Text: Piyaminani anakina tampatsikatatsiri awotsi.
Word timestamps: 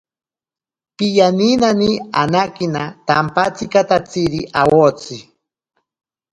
Piyaminani 0.97 1.89
anakina 2.21 2.83
tampatsikatatsiri 3.07 4.39
awotsi. 4.61 5.17